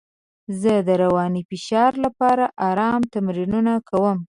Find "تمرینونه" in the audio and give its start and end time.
3.13-3.73